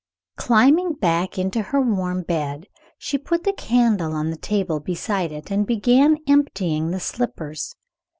[0.35, 2.65] Climbing back into her warm bed,
[2.97, 7.75] she put the candle on the table beside it, and began emptying the slippers.